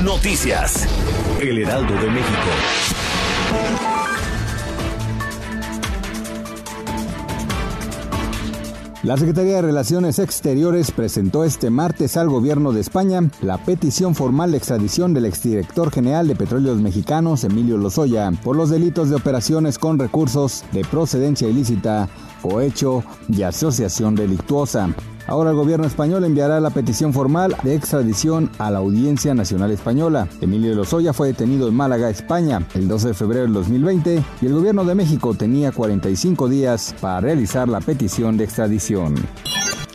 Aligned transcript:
Noticias. 0.00 0.88
El 1.38 1.58
Heraldo 1.58 1.92
de 1.92 2.10
México. 2.10 2.48
La 9.02 9.16
Secretaría 9.18 9.56
de 9.56 9.62
Relaciones 9.62 10.18
Exteriores 10.18 10.92
presentó 10.92 11.44
este 11.44 11.68
martes 11.68 12.16
al 12.16 12.30
gobierno 12.30 12.72
de 12.72 12.80
España 12.80 13.20
la 13.42 13.58
petición 13.58 14.14
formal 14.14 14.52
de 14.52 14.58
extradición 14.58 15.12
del 15.12 15.26
exdirector 15.26 15.92
general 15.92 16.26
de 16.26 16.36
Petróleos 16.36 16.80
Mexicanos, 16.80 17.44
Emilio 17.44 17.76
Lozoya, 17.76 18.32
por 18.42 18.56
los 18.56 18.70
delitos 18.70 19.10
de 19.10 19.16
operaciones 19.16 19.78
con 19.78 19.98
recursos 19.98 20.64
de 20.72 20.86
procedencia 20.86 21.48
ilícita, 21.48 22.08
cohecho 22.40 23.04
y 23.28 23.42
asociación 23.42 24.14
delictuosa. 24.14 24.88
Ahora 25.26 25.50
el 25.50 25.56
gobierno 25.56 25.86
español 25.86 26.24
enviará 26.24 26.60
la 26.60 26.70
petición 26.70 27.12
formal 27.12 27.56
de 27.62 27.74
extradición 27.74 28.50
a 28.58 28.70
la 28.70 28.78
Audiencia 28.78 29.34
Nacional 29.34 29.70
Española. 29.70 30.28
Emilio 30.40 30.74
Lozoya 30.74 31.12
fue 31.12 31.28
detenido 31.28 31.68
en 31.68 31.74
Málaga, 31.74 32.10
España, 32.10 32.66
el 32.74 32.88
12 32.88 33.08
de 33.08 33.14
febrero 33.14 33.42
del 33.42 33.52
2020 33.54 34.22
y 34.40 34.46
el 34.46 34.54
gobierno 34.54 34.84
de 34.84 34.94
México 34.94 35.34
tenía 35.34 35.72
45 35.72 36.48
días 36.48 36.94
para 37.00 37.20
realizar 37.20 37.68
la 37.68 37.80
petición 37.80 38.36
de 38.36 38.44
extradición. 38.44 39.14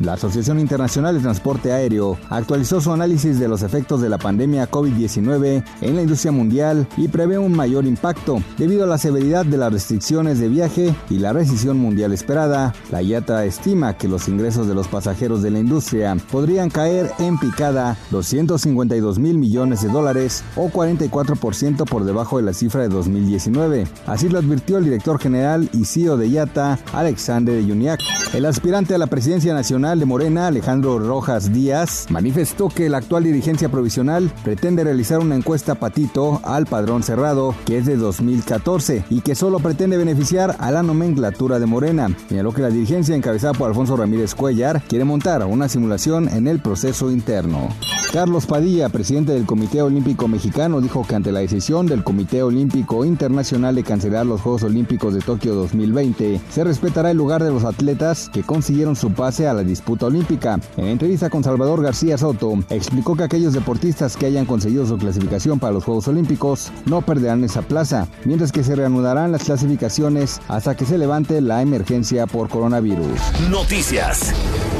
La 0.00 0.12
Asociación 0.12 0.60
Internacional 0.60 1.14
de 1.14 1.22
Transporte 1.22 1.72
Aéreo 1.72 2.18
actualizó 2.28 2.82
su 2.82 2.92
análisis 2.92 3.38
de 3.38 3.48
los 3.48 3.62
efectos 3.62 4.02
de 4.02 4.10
la 4.10 4.18
pandemia 4.18 4.70
COVID-19 4.70 5.64
en 5.80 5.96
la 5.96 6.02
industria 6.02 6.32
mundial 6.32 6.86
y 6.98 7.08
prevé 7.08 7.38
un 7.38 7.52
mayor 7.52 7.86
impacto 7.86 8.42
debido 8.58 8.84
a 8.84 8.86
la 8.86 8.98
severidad 8.98 9.46
de 9.46 9.56
las 9.56 9.72
restricciones 9.72 10.38
de 10.38 10.48
viaje 10.48 10.94
y 11.08 11.18
la 11.18 11.32
recesión 11.32 11.78
mundial 11.78 12.12
esperada. 12.12 12.74
La 12.90 13.00
IATA 13.00 13.46
estima 13.46 13.96
que 13.96 14.06
los 14.06 14.28
ingresos 14.28 14.68
de 14.68 14.74
los 14.74 14.86
pasajeros 14.86 15.42
de 15.42 15.50
la 15.50 15.60
industria 15.60 16.14
podrían 16.30 16.68
caer 16.68 17.10
en 17.18 17.38
picada 17.38 17.96
252 18.10 19.18
mil 19.18 19.38
millones 19.38 19.80
de 19.80 19.88
dólares 19.88 20.44
o 20.56 20.68
44% 20.68 21.88
por 21.88 22.04
debajo 22.04 22.36
de 22.36 22.42
la 22.42 22.52
cifra 22.52 22.82
de 22.82 22.88
2019. 22.88 23.86
Así 24.06 24.28
lo 24.28 24.38
advirtió 24.38 24.76
el 24.76 24.84
director 24.84 25.18
general 25.18 25.70
y 25.72 25.86
CEO 25.86 26.18
de 26.18 26.28
IATA, 26.28 26.78
Alexander 26.92 27.64
Yuniak. 27.64 28.00
El 28.34 28.44
aspirante 28.44 28.94
a 28.94 28.98
la 28.98 29.06
presidencia 29.06 29.54
de 29.94 30.04
Morena, 30.04 30.48
Alejandro 30.48 30.98
Rojas 30.98 31.52
Díaz, 31.52 32.06
manifestó 32.10 32.68
que 32.68 32.88
la 32.88 32.98
actual 32.98 33.22
dirigencia 33.22 33.68
provisional 33.68 34.32
pretende 34.42 34.82
realizar 34.82 35.20
una 35.20 35.36
encuesta 35.36 35.76
patito 35.76 36.40
al 36.42 36.66
padrón 36.66 37.04
cerrado, 37.04 37.54
que 37.64 37.78
es 37.78 37.86
de 37.86 37.96
2014, 37.96 39.04
y 39.10 39.20
que 39.20 39.36
solo 39.36 39.60
pretende 39.60 39.96
beneficiar 39.96 40.56
a 40.58 40.72
la 40.72 40.82
nomenclatura 40.82 41.60
de 41.60 41.66
Morena. 41.66 42.08
Señaló 42.28 42.52
que 42.52 42.62
la 42.62 42.70
dirigencia 42.70 43.14
encabezada 43.14 43.52
por 43.52 43.68
Alfonso 43.68 43.96
Ramírez 43.96 44.34
Cuellar 44.34 44.82
quiere 44.88 45.04
montar 45.04 45.44
una 45.44 45.68
simulación 45.68 46.28
en 46.28 46.48
el 46.48 46.58
proceso 46.58 47.12
interno. 47.12 47.68
Carlos 48.12 48.46
Padilla, 48.46 48.88
presidente 48.88 49.32
del 49.32 49.44
Comité 49.44 49.82
Olímpico 49.82 50.26
Mexicano, 50.26 50.80
dijo 50.80 51.04
que 51.06 51.16
ante 51.16 51.32
la 51.32 51.40
decisión 51.40 51.86
del 51.86 52.02
Comité 52.02 52.42
Olímpico 52.42 53.04
Internacional 53.04 53.74
de 53.74 53.82
cancelar 53.82 54.24
los 54.24 54.40
Juegos 54.40 54.62
Olímpicos 54.62 55.12
de 55.12 55.20
Tokio 55.20 55.54
2020, 55.54 56.40
se 56.48 56.64
respetará 56.64 57.10
el 57.10 57.18
lugar 57.18 57.44
de 57.44 57.50
los 57.50 57.64
atletas 57.64 58.30
que 58.32 58.42
consiguieron 58.42 58.96
su 58.96 59.12
pase 59.12 59.46
a 59.46 59.52
la 59.52 59.64
disputa 59.76 60.06
olímpica. 60.06 60.58
En 60.76 60.86
entrevista 60.86 61.28
con 61.28 61.44
Salvador 61.44 61.82
García 61.82 62.16
Soto, 62.16 62.54
explicó 62.70 63.14
que 63.14 63.24
aquellos 63.24 63.52
deportistas 63.52 64.16
que 64.16 64.26
hayan 64.26 64.46
conseguido 64.46 64.86
su 64.86 64.96
clasificación 64.96 65.58
para 65.58 65.74
los 65.74 65.84
Juegos 65.84 66.08
Olímpicos 66.08 66.72
no 66.86 67.02
perderán 67.02 67.44
esa 67.44 67.62
plaza, 67.62 68.08
mientras 68.24 68.52
que 68.52 68.64
se 68.64 68.74
reanudarán 68.74 69.32
las 69.32 69.44
clasificaciones 69.44 70.40
hasta 70.48 70.74
que 70.76 70.86
se 70.86 70.98
levante 70.98 71.40
la 71.40 71.60
emergencia 71.60 72.26
por 72.26 72.48
coronavirus. 72.48 73.20
Noticias. 73.50 74.32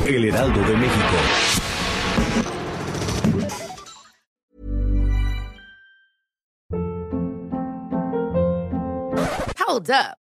El 0.06 0.24
Heraldo 0.24 0.60
de 0.60 0.76
México. 0.76 1.16
Hold 9.68 9.90
up. 9.90 10.25